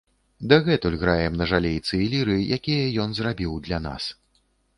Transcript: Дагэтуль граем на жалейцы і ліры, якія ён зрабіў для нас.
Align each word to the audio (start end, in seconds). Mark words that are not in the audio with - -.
Дагэтуль 0.51 0.95
граем 1.01 1.37
на 1.41 1.47
жалейцы 1.51 1.93
і 1.99 2.07
ліры, 2.15 2.39
якія 2.59 2.89
ён 3.05 3.09
зрабіў 3.19 3.53
для 3.69 3.79
нас. 3.87 4.11